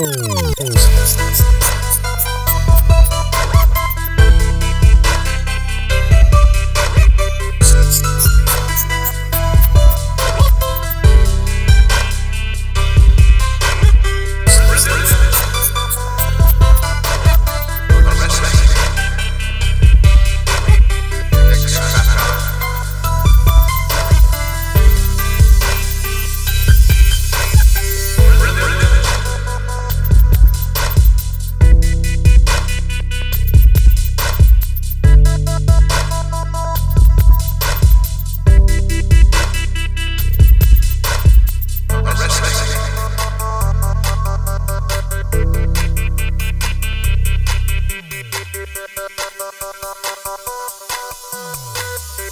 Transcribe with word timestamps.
Música 0.00 0.99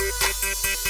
Música 0.00 0.89